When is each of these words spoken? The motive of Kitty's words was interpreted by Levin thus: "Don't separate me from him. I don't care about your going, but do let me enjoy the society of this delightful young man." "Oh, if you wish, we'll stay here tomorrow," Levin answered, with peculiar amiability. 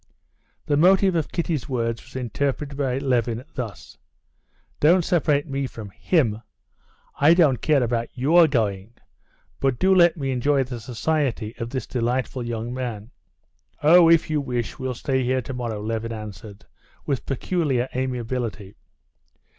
The 0.65 0.77
motive 0.77 1.13
of 1.15 1.31
Kitty's 1.31 1.69
words 1.69 2.01
was 2.01 2.15
interpreted 2.15 2.75
by 2.75 2.97
Levin 2.97 3.45
thus: 3.53 3.99
"Don't 4.79 5.05
separate 5.05 5.47
me 5.47 5.67
from 5.67 5.91
him. 5.91 6.41
I 7.17 7.35
don't 7.35 7.61
care 7.61 7.83
about 7.83 8.07
your 8.17 8.47
going, 8.47 8.95
but 9.59 9.77
do 9.77 9.93
let 9.93 10.17
me 10.17 10.31
enjoy 10.31 10.63
the 10.63 10.79
society 10.79 11.53
of 11.59 11.69
this 11.69 11.85
delightful 11.85 12.41
young 12.41 12.73
man." 12.73 13.11
"Oh, 13.83 14.09
if 14.09 14.27
you 14.27 14.41
wish, 14.41 14.79
we'll 14.79 14.95
stay 14.95 15.23
here 15.23 15.43
tomorrow," 15.43 15.79
Levin 15.79 16.11
answered, 16.11 16.65
with 17.05 17.27
peculiar 17.27 17.87
amiability. 17.95 18.73